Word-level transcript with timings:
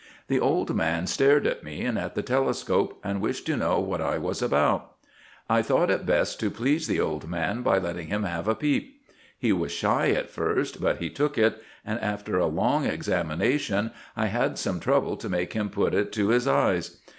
The 0.29 0.39
old 0.39 0.75
man 0.75 1.05
stared 1.05 1.45
at 1.45 1.63
me 1.63 1.81
and 1.85 1.95
at 1.95 2.15
the 2.15 2.23
telescope, 2.23 2.99
and 3.03 3.21
wished 3.21 3.45
to 3.45 3.55
know 3.55 3.79
what 3.79 4.01
I 4.01 4.17
was 4.17 4.41
about. 4.41 4.93
I 5.47 5.61
thought 5.61 5.91
it 5.91 6.07
best 6.07 6.39
to 6.39 6.49
please 6.49 6.87
the 6.87 6.99
old 6.99 7.29
man 7.29 7.61
by 7.61 7.77
letting 7.77 8.07
him 8.07 8.23
have 8.23 8.47
a 8.47 8.55
peep. 8.55 8.99
He 9.37 9.53
was 9.53 9.71
shy 9.71 10.09
at 10.09 10.31
first, 10.31 10.81
but 10.81 10.97
he 10.97 11.11
took 11.11 11.37
it; 11.37 11.61
and, 11.85 11.99
after 11.99 12.39
a 12.39 12.47
long 12.47 12.87
examination, 12.87 13.91
I 14.17 14.25
had 14.25 14.57
some 14.57 14.79
trouble 14.79 15.17
to 15.17 15.29
make 15.29 15.53
him 15.53 15.69
put 15.69 15.93
it 15.93 16.11
to 16.13 16.29
his 16.29 16.47
eyes. 16.47 16.97